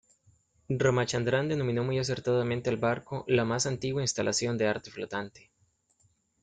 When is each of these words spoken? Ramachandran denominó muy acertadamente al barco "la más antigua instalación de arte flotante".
Ramachandran 0.67 1.47
denominó 1.49 1.83
muy 1.83 1.99
acertadamente 1.99 2.71
al 2.71 2.77
barco 2.77 3.23
"la 3.27 3.45
más 3.45 3.67
antigua 3.67 4.01
instalación 4.01 4.57
de 4.57 4.67
arte 4.67 4.89
flotante". 4.89 5.51